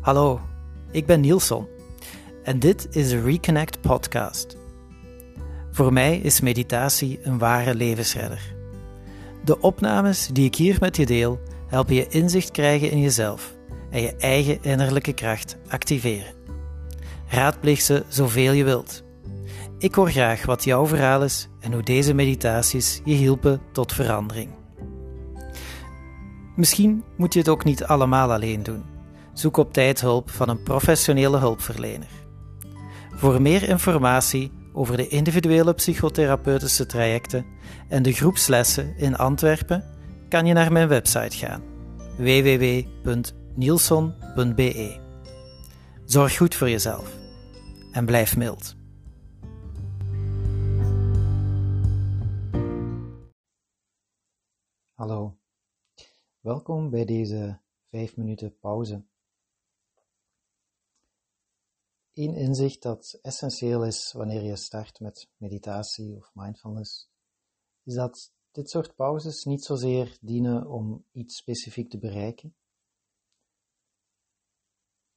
[0.00, 0.40] Hallo,
[0.90, 1.66] ik ben Nielson
[2.42, 4.56] en dit is de Reconnect Podcast.
[5.70, 8.54] Voor mij is meditatie een ware levensredder.
[9.44, 13.54] De opnames die ik hier met je deel helpen je inzicht krijgen in jezelf
[13.90, 16.34] en je eigen innerlijke kracht activeren.
[17.26, 19.02] Raadpleeg ze zoveel je wilt.
[19.78, 24.50] Ik hoor graag wat jouw verhaal is en hoe deze meditaties je hielpen tot verandering.
[26.56, 28.89] Misschien moet je het ook niet allemaal alleen doen.
[29.40, 32.08] Zoek op tijd hulp van een professionele hulpverlener.
[33.14, 37.46] Voor meer informatie over de individuele psychotherapeutische trajecten
[37.88, 39.84] en de groepslessen in Antwerpen
[40.28, 41.62] kan je naar mijn website gaan
[42.16, 45.00] www.nielson.be.
[46.04, 47.18] Zorg goed voor jezelf
[47.92, 48.76] en blijf mild.
[54.94, 55.38] Hallo,
[56.40, 59.08] welkom bij deze 5 minuten pauze.
[62.20, 67.10] Eén inzicht dat essentieel is wanneer je start met meditatie of mindfulness,
[67.82, 72.56] is dat dit soort pauzes niet zozeer dienen om iets specifiek te bereiken,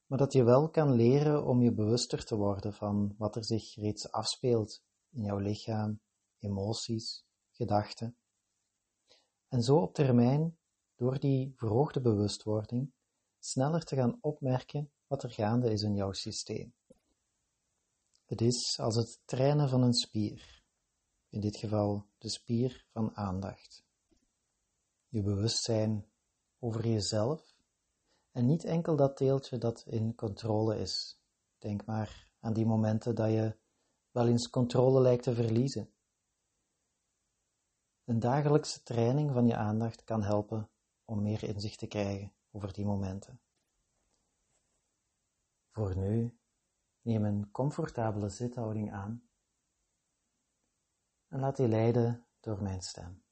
[0.06, 3.76] maar dat je wel kan leren om je bewuster te worden van wat er zich
[3.76, 6.02] reeds afspeelt in jouw lichaam,
[6.40, 8.18] emoties, gedachten.
[9.48, 10.58] En zo op termijn,
[10.96, 12.94] door die verhoogde bewustwording,
[13.40, 16.74] sneller te gaan opmerken wat er gaande is in jouw systeem.
[18.34, 20.64] Het is als het trainen van een spier,
[21.30, 23.86] in dit geval de spier van aandacht.
[25.08, 26.06] Je bewustzijn
[26.60, 27.56] over jezelf
[28.32, 31.22] en niet enkel dat deeltje dat in controle is.
[31.58, 33.58] Denk maar aan die momenten dat je
[34.12, 35.94] wel eens controle lijkt te verliezen.
[38.04, 40.70] Een dagelijkse training van je aandacht kan helpen
[41.06, 43.42] om meer inzicht te krijgen over die momenten.
[45.72, 46.38] Voor nu
[47.04, 49.28] Neem een comfortabele zithouding aan
[51.28, 53.24] en laat je leiden door mijn stem.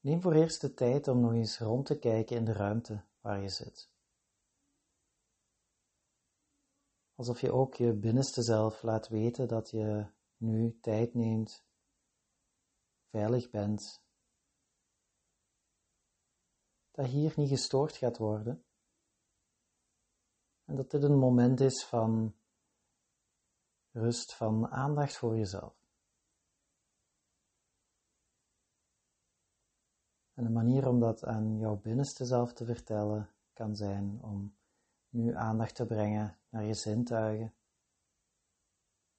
[0.00, 3.40] Neem voor eerst de tijd om nog eens rond te kijken in de ruimte waar
[3.40, 3.90] je zit.
[7.14, 11.66] Alsof je ook je binnenste zelf laat weten dat je nu tijd neemt,
[13.10, 14.02] veilig bent,
[16.90, 18.67] dat hier niet gestoord gaat worden
[20.68, 22.34] en dat dit een moment is van
[23.90, 25.76] rust, van aandacht voor jezelf.
[30.34, 34.56] En een manier om dat aan jouw binnenste zelf te vertellen kan zijn om
[35.08, 37.54] nu aandacht te brengen naar je zintuigen,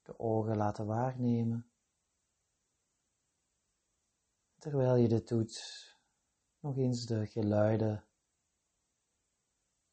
[0.01, 1.71] de ogen laten waarnemen.
[4.57, 5.57] Terwijl je dit doet,
[6.59, 8.08] nog eens de geluiden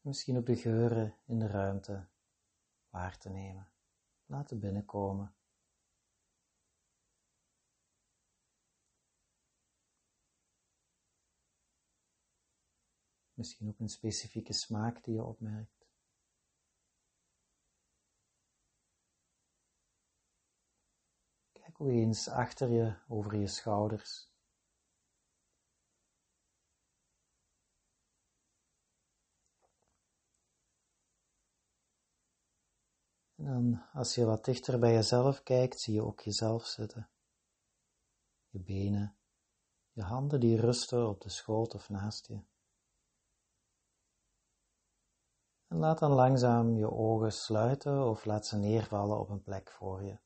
[0.07, 2.07] misschien ook de geuren in de ruimte
[2.89, 3.71] waar te nemen.
[4.25, 5.35] Laten binnenkomen.
[13.33, 15.87] Misschien ook een specifieke smaak die je opmerkt.
[21.51, 24.36] Kijk ook eens achter je over je schouders.
[33.37, 37.09] En dan, als je wat dichter bij jezelf kijkt, zie je ook jezelf zitten.
[38.49, 39.17] Je benen,
[39.91, 42.41] je handen die rusten op de schoot of naast je.
[45.67, 50.03] En laat dan langzaam je ogen sluiten of laat ze neervallen op een plek voor
[50.03, 50.19] je.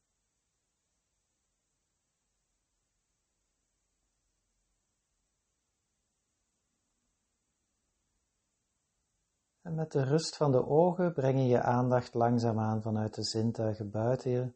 [9.72, 13.92] En met de rust van de ogen breng je je aandacht langzaamaan vanuit de zintuigen
[13.92, 14.54] buiten je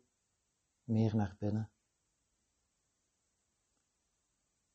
[0.84, 1.72] meer naar binnen.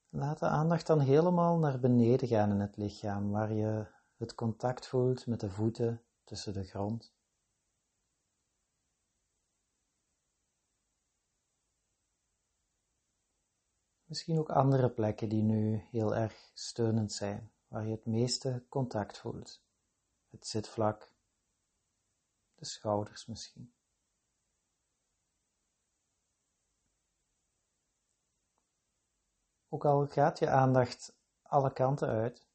[0.08, 4.86] Laat de aandacht dan helemaal naar beneden gaan in het lichaam, waar je het contact
[4.86, 7.14] voelt met de voeten tussen de grond.
[14.04, 19.18] Misschien ook andere plekken die nu heel erg steunend zijn, waar je het meeste contact
[19.18, 19.68] voelt
[20.30, 21.14] het zitvlak,
[22.54, 23.74] de schouders misschien.
[29.68, 32.48] Ook al gaat je aandacht alle kanten uit,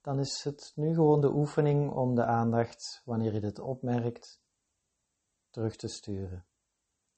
[0.00, 4.42] dan is het nu gewoon de oefening om de aandacht, wanneer je dit opmerkt,
[5.50, 6.46] terug te sturen.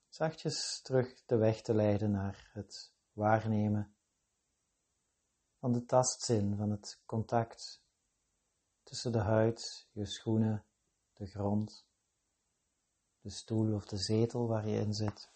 [0.09, 3.97] Zachtjes terug de weg te leiden naar het waarnemen
[5.59, 7.82] van de tastzin, van het contact
[8.83, 10.65] tussen de huid, je schoenen,
[11.13, 11.87] de grond,
[13.21, 15.31] de stoel of de zetel waar je in zit.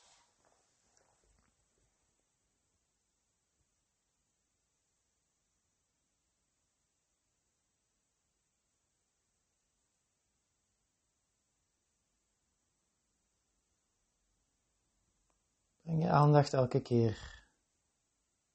[15.82, 17.46] Breng je aandacht elke keer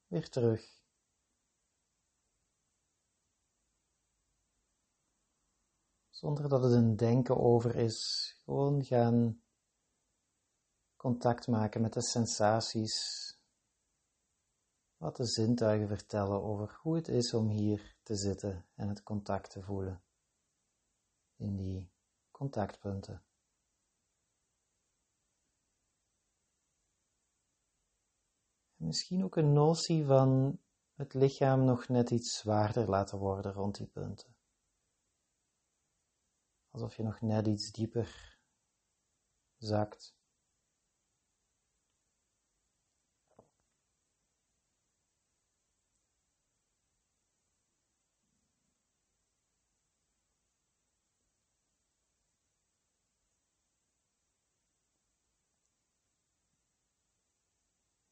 [0.06, 0.81] weer terug.
[6.22, 9.42] Zonder dat het een denken over is, gewoon gaan
[10.96, 12.96] contact maken met de sensaties,
[14.96, 19.50] wat de zintuigen vertellen over hoe het is om hier te zitten en het contact
[19.50, 20.02] te voelen
[21.36, 21.92] in die
[22.30, 23.24] contactpunten.
[28.76, 30.58] misschien ook een notie van
[30.94, 34.31] het lichaam nog net iets zwaarder laten worden rond die punten.
[36.72, 38.38] Alsof je nog net iets dieper
[39.56, 40.14] zakt.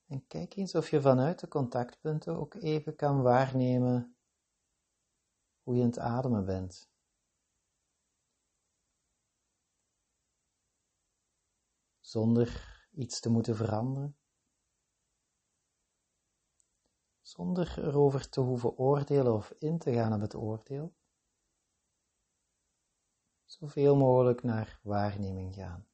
[0.06, 4.16] En kijk eens of je vanuit de contactpunten ook even kan waarnemen
[5.62, 6.89] hoe je aan het ademen bent.
[12.10, 12.48] Zonder
[12.90, 14.16] iets te moeten veranderen.
[17.20, 20.96] Zonder erover te hoeven oordelen of in te gaan op het oordeel.
[23.44, 25.88] Zoveel mogelijk naar waarneming gaan.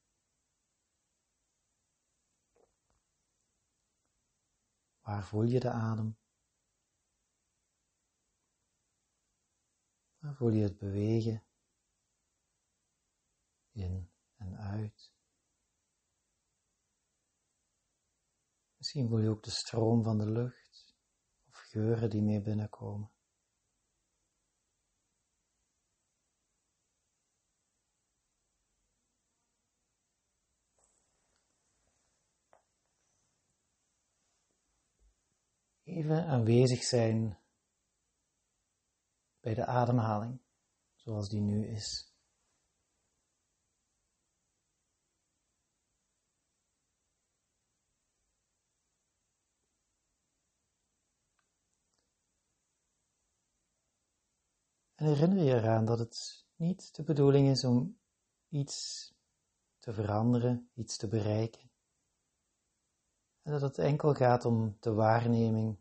[5.01, 6.19] Waar voel je de adem?
[10.19, 11.47] Waar voel je het bewegen?
[13.71, 15.16] In en uit.
[18.97, 20.97] Misschien voel je ook de stroom van de lucht
[21.49, 23.11] of geuren die mee binnenkomen.
[35.85, 37.39] even aanwezig zijn
[39.41, 40.41] bij de ademhaling,
[40.95, 42.16] zoals die nu is.
[54.97, 57.99] En herinner je eraan dat het niet de bedoeling is om
[58.49, 59.11] iets
[59.79, 61.71] te veranderen, iets te bereiken.
[63.43, 65.79] En dat het enkel gaat om de waarneming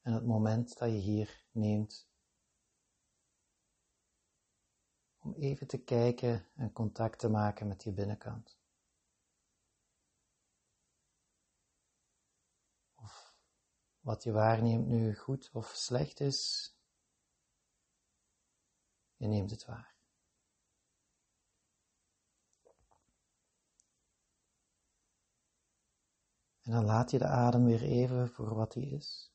[0.00, 2.08] en het moment dat je hier neemt.
[5.18, 8.58] Om even te kijken en contact te maken met je binnenkant.
[12.94, 13.34] Of
[14.00, 16.74] wat je waarneemt nu goed of slecht is,
[19.20, 19.94] je neemt het waar.
[26.60, 29.32] En dan laat je de adem weer even voor wat hij is.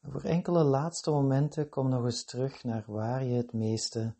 [0.00, 4.16] En voor enkele laatste momenten kom nog eens terug naar waar je het meeste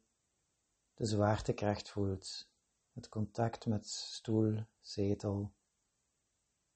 [0.95, 2.49] de zwaartekracht voelt.
[2.93, 5.53] Het contact met stoel, zetel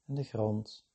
[0.05, 0.90] en de grond.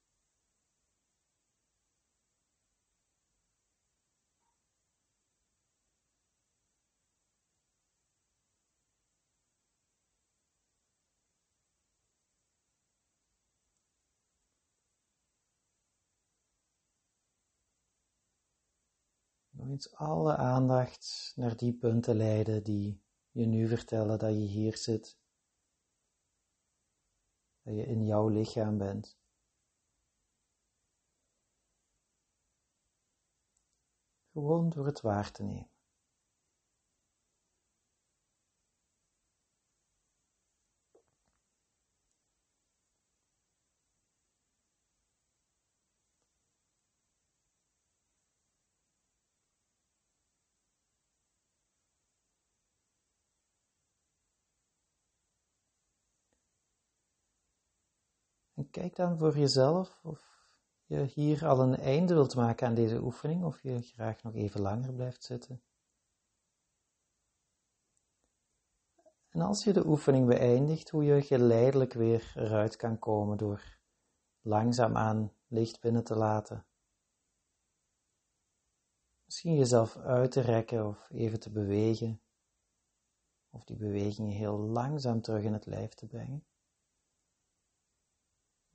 [19.65, 24.77] Nog eens alle aandacht naar die punten leiden die je nu vertellen dat je hier
[24.77, 25.17] zit.
[27.61, 29.17] Dat je in jouw lichaam bent.
[34.31, 35.74] Gewoon door het waar te nemen.
[58.55, 60.47] En kijk dan voor jezelf of
[60.85, 64.61] je hier al een einde wilt maken aan deze oefening of je graag nog even
[64.61, 65.61] langer blijft zitten.
[69.29, 73.79] En als je de oefening beëindigt, hoe je geleidelijk weer eruit kan komen door
[74.41, 76.65] langzaamaan licht binnen te laten
[79.25, 82.21] Misschien jezelf uit te rekken of even te bewegen.
[83.49, 86.45] Of die bewegingen heel langzaam terug in het lijf te brengen.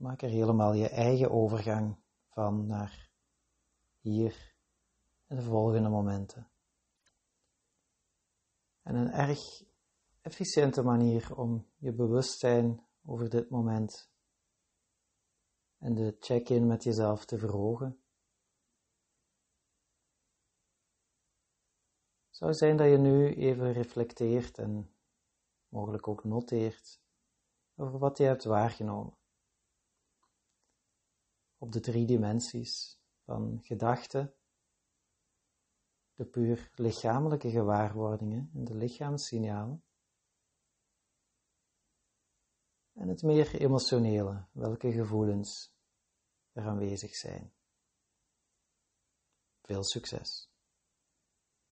[0.01, 1.97] Maak er helemaal je eigen overgang
[2.29, 3.11] van naar
[3.99, 4.55] hier
[5.27, 6.51] en de volgende momenten.
[8.83, 9.63] En een erg
[10.21, 14.11] efficiënte manier om je bewustzijn over dit moment
[15.79, 18.03] en de check-in met jezelf te verhogen,
[22.31, 24.95] zou zijn dat je nu even reflecteert en
[25.69, 27.01] mogelijk ook noteert
[27.75, 29.19] over wat je hebt waargenomen.
[31.63, 34.35] Op de drie dimensies van gedachten,
[36.15, 39.85] de puur lichamelijke gewaarwordingen en de lichaamssignalen,
[42.93, 45.73] en het meer emotionele, welke gevoelens
[46.53, 47.53] er aanwezig zijn.
[49.63, 50.50] Veel succes!